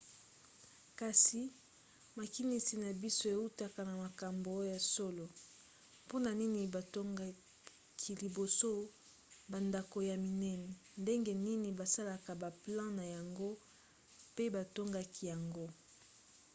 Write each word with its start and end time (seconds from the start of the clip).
kasi 0.99 1.41
makinisi 2.17 2.75
na 2.83 2.89
biso 3.01 3.25
eutaka 3.35 3.81
na 3.89 3.93
makambo 4.03 4.51
ya 4.71 4.79
solo? 4.93 5.25
mpona 6.05 6.29
nini 6.39 6.61
batongaki 6.75 8.11
liboso 8.21 8.71
bandako 9.51 9.97
ya 10.09 10.15
minene? 10.25 10.69
ndenge 11.01 11.31
nini 11.45 11.69
basalaka 11.79 12.31
baplan 12.41 12.91
na 12.97 13.05
yango 13.15 13.49
pe 14.35 14.43
batongaki 14.55 15.23
yango? 15.31 15.65